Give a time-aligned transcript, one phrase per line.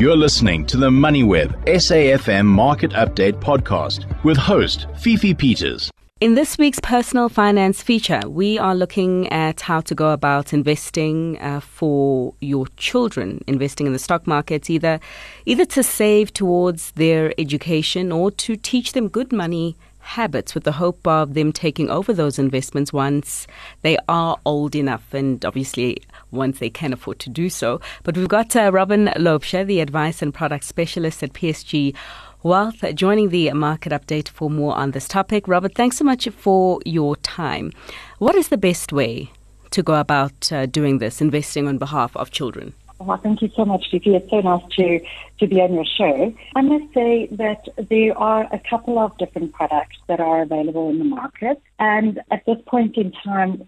[0.00, 5.90] You're listening to the MoneyWeb SAFM Market Update podcast with host Fifi Peters.
[6.22, 11.38] In this week's personal finance feature, we are looking at how to go about investing
[11.40, 15.00] uh, for your children, investing in the stock markets, either
[15.44, 20.72] either to save towards their education or to teach them good money habits with the
[20.72, 23.46] hope of them taking over those investments once
[23.82, 27.80] they are old enough and obviously once they can afford to do so.
[28.02, 31.94] But we've got uh, Robin Loubser, the advice and product specialist at PSG
[32.42, 35.46] Wealth, joining the market update for more on this topic.
[35.46, 37.70] Robert, thanks so much for your time.
[38.18, 39.30] What is the best way
[39.72, 42.72] to go about uh, doing this, investing on behalf of children?
[43.00, 44.14] Well, thank you so much, Fifi.
[44.14, 45.00] It's so nice to,
[45.38, 46.34] to be on your show.
[46.54, 50.98] I must say that there are a couple of different products that are available in
[50.98, 51.62] the market.
[51.78, 53.66] And at this point in time,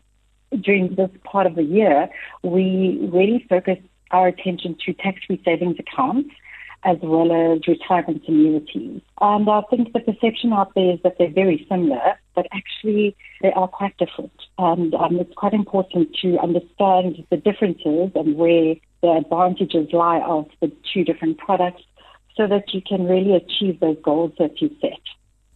[0.61, 2.11] during this part of the year,
[2.43, 3.79] we really focus
[4.11, 6.29] our attention to tax-free savings accounts
[6.85, 9.01] as well as retirement annuities.
[9.21, 13.53] And I think the perception out there is that they're very similar, but actually they
[13.53, 14.33] are quite different.
[14.59, 20.47] And um, it's quite important to understand the differences and where the advantages lie of
[20.61, 21.83] the two different products
[22.37, 25.01] so that you can really achieve those goals that you set.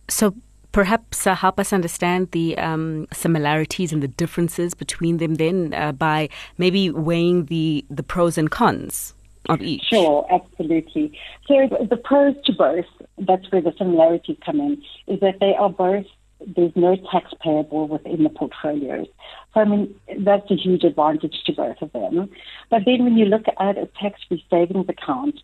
[0.08, 0.34] So
[0.72, 5.92] perhaps uh, help us understand the um, similarities and the differences between them then uh,
[5.92, 9.14] by maybe weighing the, the pros and cons
[9.48, 9.84] of each.
[9.84, 11.18] Sure, absolutely.
[11.46, 11.54] So
[11.88, 12.84] the pros to both,
[13.18, 16.06] that's where the similarities come in, is that they are both
[16.44, 19.06] there's no tax payable within the portfolios.
[19.54, 22.30] So, I mean, that's a huge advantage to both of them.
[22.70, 25.40] But then when you look at a tax free savings account,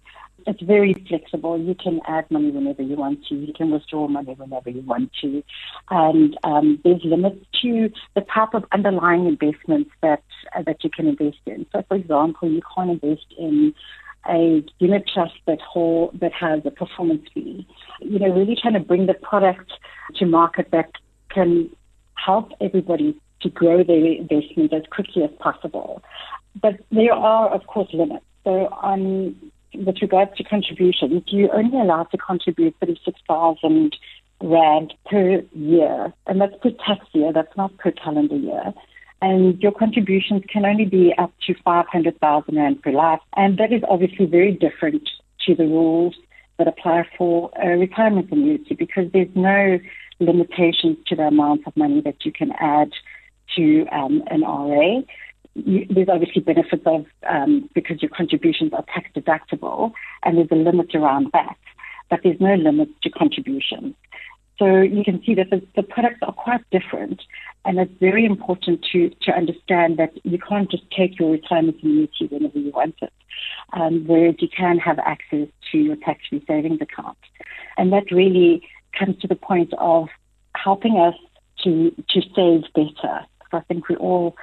[0.46, 1.58] it's very flexible.
[1.58, 3.34] You can add money whenever you want to.
[3.34, 5.42] You can withdraw money whenever you want to.
[5.90, 10.22] And um, there's limits to the type of underlying investments that
[10.54, 11.66] uh, that you can invest in.
[11.72, 13.74] So, for example, you can't invest in
[14.28, 17.66] a unit trust that whole, that has a performance fee.
[18.00, 19.72] You know, really trying to bring the product
[20.16, 20.90] to market that
[21.30, 21.70] can
[22.14, 26.02] help everybody to grow their investment as quickly as possible.
[26.60, 28.24] But there are, of course, limits.
[28.44, 29.36] So on
[29.74, 33.96] with regards to contributions, you're only allowed to contribute 36,000
[34.42, 36.12] Rand per year.
[36.26, 38.74] And that's per tax year, that's not per calendar year.
[39.22, 43.20] And your contributions can only be up to 500,000 Rand per life.
[43.36, 45.08] And that is obviously very different
[45.46, 46.14] to the rules
[46.58, 49.78] that apply for a retirement annuity because there's no
[50.20, 52.90] limitations to the amount of money that you can add
[53.56, 55.00] to um, an RA
[55.54, 60.54] you, there's obviously benefits of um, because your contributions are tax deductible, and there's a
[60.56, 61.56] limit around that,
[62.10, 63.94] but there's no limit to contributions.
[64.58, 67.20] So you can see that the, the, products are quite different,
[67.64, 72.26] and it's very important to, to understand that you can't just take your retirement annuity
[72.28, 73.12] whenever you want it,
[73.72, 77.18] um, whereas you can have access to your tax-free savings account.
[77.76, 78.66] And that really
[78.98, 80.08] comes to the point of
[80.56, 81.14] helping us
[81.64, 83.26] to, to save better.
[83.50, 84.36] So I think we all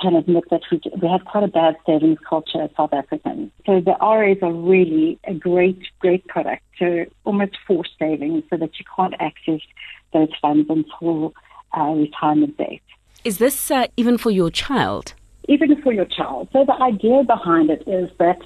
[0.00, 3.50] can admit that we, we have quite a bad savings culture as South Africans.
[3.66, 8.78] So the RAs are really a great, great product to almost force savings so that
[8.78, 9.60] you can't access
[10.12, 11.34] those funds until
[11.76, 12.82] uh, retirement date.
[13.24, 15.14] Is this uh, even for your child?
[15.48, 16.48] Even for your child.
[16.52, 18.38] So the idea behind it is that,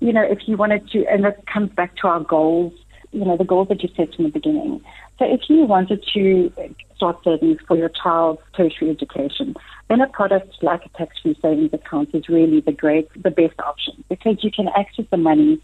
[0.00, 2.72] you know, if you wanted to, and that comes back to our goals,
[3.12, 4.82] you know, the goals that you set from the beginning.
[5.18, 6.52] So if you wanted to
[6.96, 9.56] start savings for your child's tertiary education,
[9.88, 14.04] then a product like a tax-free savings account is really the great, the best option
[14.08, 15.60] because you can access the money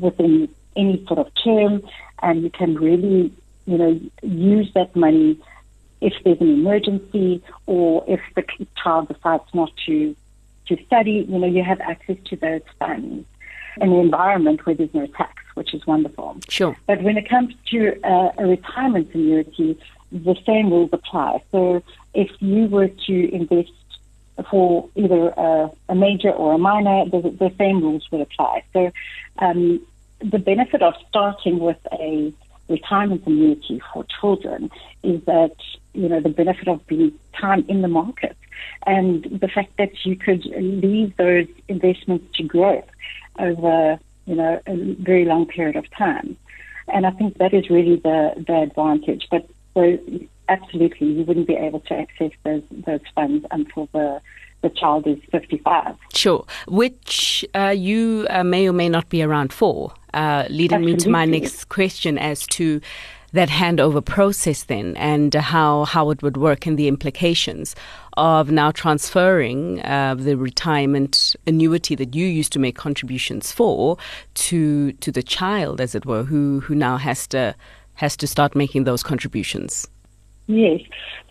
[0.00, 1.82] within any sort of term,
[2.22, 3.32] and you can really,
[3.66, 5.38] you know, use that money
[6.04, 8.44] if there's an emergency or if the
[8.82, 10.14] child decides not to
[10.66, 11.26] to study.
[11.28, 13.26] You know, you have access to those funds
[13.80, 16.36] in an environment where there's no tax, which is wonderful.
[16.48, 16.76] Sure.
[16.86, 19.78] But when it comes to uh, a retirement annuity,
[20.12, 21.42] the same rules apply.
[21.50, 21.82] So
[22.14, 23.72] if you were to invest
[24.50, 28.62] for either a, a major or a minor, the, the, same rules would apply.
[28.72, 28.90] So
[29.38, 29.80] um,
[30.20, 32.32] the benefit of starting with a
[32.68, 34.70] retirement annuity for children
[35.02, 35.56] is that
[35.92, 38.36] you know the benefit of being time in the market
[38.86, 42.82] and the fact that you could leave those investments to grow
[43.38, 46.36] over you know a very long period of time.
[46.88, 49.26] And I think that is really the the advantage.
[49.30, 49.98] But so
[50.48, 54.20] absolutely, you wouldn't be able to access those those funds until the
[54.62, 55.94] the child is 55.
[56.14, 60.92] Sure, which uh, you uh, may or may not be around for, uh, leading Absolutely.
[60.92, 62.80] me to my next question as to
[63.32, 67.74] that handover process then and how, how it would work and the implications
[68.16, 73.98] of now transferring uh, the retirement annuity that you used to make contributions for
[74.34, 77.56] to to the child, as it were, who who now has to
[77.94, 79.88] has to start making those contributions.
[80.46, 80.80] Yes.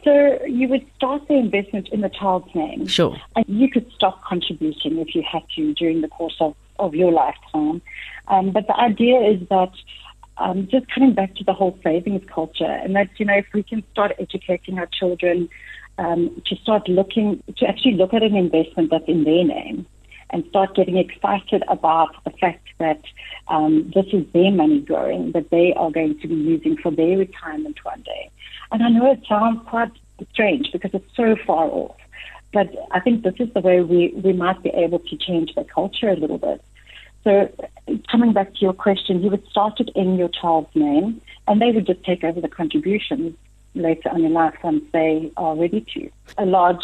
[0.04, 2.88] So you would start the investment in the child's name.
[2.88, 3.16] Sure.
[3.36, 7.12] And you could stop contributing if you had to during the course of, of your
[7.12, 7.82] lifetime.
[8.28, 9.74] Um, but the idea is that
[10.38, 13.64] um, just coming back to the whole savings culture, and that, you know, if we
[13.72, 15.50] can start educating our children
[15.98, 17.28] um, to start looking,
[17.58, 19.86] to actually look at an investment that's in their name
[20.32, 23.02] and start getting excited about the fact that
[23.48, 27.18] um, this is their money growing that they are going to be using for their
[27.18, 28.32] retirement one day.
[28.72, 29.92] And I know it sounds quite
[30.32, 31.98] strange because it's so far off,
[32.52, 35.66] but I think this is the way we, we might be able to change the
[35.66, 36.60] culture a little bit.
[37.24, 37.50] So
[38.12, 41.72] coming back to your question, you would start it in your child's name and they
[41.72, 43.36] would just take over the contributions
[43.76, 46.10] later on in life once they are ready to.
[46.38, 46.84] A large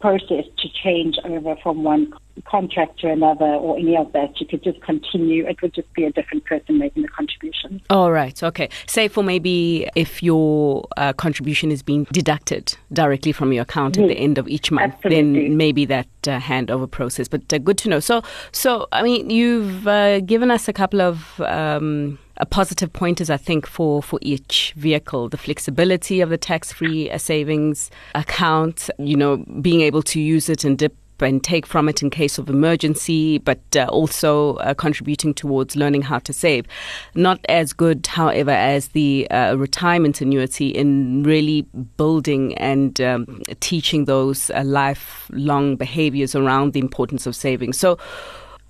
[0.00, 2.12] process to change over from one
[2.44, 4.40] contract to another or any of that.
[4.40, 5.46] You could just continue.
[5.46, 7.80] It would just be a different person making the contribution.
[7.90, 8.40] All right.
[8.42, 8.68] Okay.
[8.86, 14.04] Say for maybe if your uh, contribution is being deducted directly from your account yes.
[14.04, 15.42] at the end of each month, Absolutely.
[15.48, 17.28] then maybe that uh, handover process.
[17.28, 18.00] But uh, good to know.
[18.00, 18.22] So,
[18.52, 21.40] so I mean, you've uh, given us a couple of.
[21.40, 25.28] Um, positive pointers, I think, for, for each vehicle.
[25.28, 30.48] The flexibility of the tax free uh, savings account, you know, being able to use
[30.48, 34.74] it and dip and take from it in case of emergency, but uh, also uh,
[34.74, 36.66] contributing towards learning how to save.
[37.14, 41.62] Not as good, however, as the uh, retirement annuity in really
[41.96, 47.72] building and um, teaching those uh, lifelong behaviors around the importance of saving.
[47.72, 47.98] So,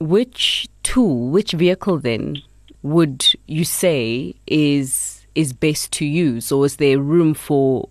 [0.01, 2.41] which tool, which vehicle then
[2.83, 7.89] would you say is is best to use, or is there room for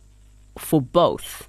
[0.57, 1.48] for both?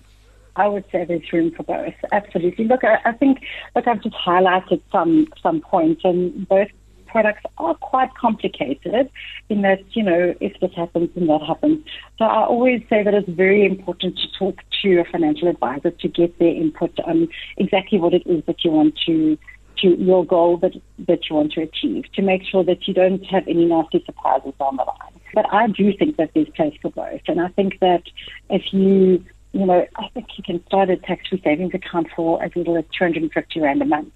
[0.57, 1.95] I would say there's room for both.
[2.11, 2.65] Absolutely.
[2.65, 3.39] Look, I, I think,
[3.77, 6.69] look, I've just highlighted some some points, and both
[7.07, 9.11] products are quite complicated
[9.49, 11.85] in that, you know, if this happens and that happens.
[12.19, 16.09] So I always say that it's very important to talk to a financial advisor to
[16.09, 19.39] get their input on exactly what it is that you want to
[19.83, 20.73] to your goal that
[21.07, 24.55] that you want to achieve to make sure that you don't have any nasty surprises
[24.61, 25.21] on the line.
[25.35, 28.03] But I do think that there's place for both, and I think that
[28.51, 32.55] if you you know, I think you can start a tax-free savings account for as
[32.55, 34.13] little as 250 rand a month.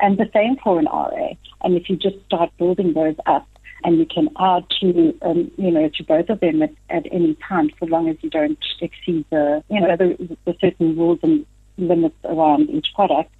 [0.00, 1.30] And the same for an RA.
[1.62, 3.46] And if you just start building those up
[3.84, 7.36] and you can add to, um, you know, to both of them at, at any
[7.48, 11.44] time, so long as you don't exceed the, you know, the, the certain rules and
[11.76, 13.32] limits around each product,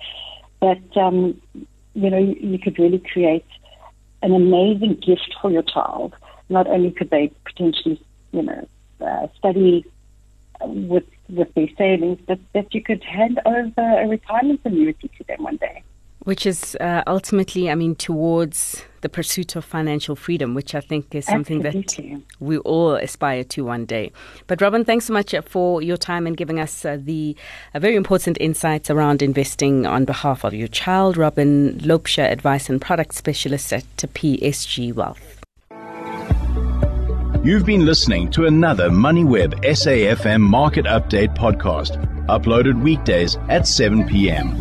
[0.60, 1.40] that, um,
[1.94, 3.46] you know, you, could really create
[4.22, 6.14] an amazing gift for your child.
[6.48, 8.00] Not only could they potentially,
[8.32, 8.68] you know,
[9.00, 9.84] uh, study
[10.60, 15.42] with with their savings, but that you could hand over a retirement annuity to them
[15.42, 15.82] one day.
[16.24, 21.14] Which is uh, ultimately, I mean, towards the pursuit of financial freedom, which I think
[21.14, 22.14] is something Absolutely.
[22.14, 24.12] that we all aspire to one day.
[24.46, 27.36] But Robin, thanks so much for your time and giving us uh, the
[27.74, 31.16] uh, very important insights around investing on behalf of your child.
[31.16, 35.38] Robin Lopesha, Advice and Product Specialist at PSG Wealth.
[37.44, 41.96] You've been listening to another MoneyWeb SAFM Market Update podcast,
[42.26, 44.60] uploaded weekdays at 7 p.m.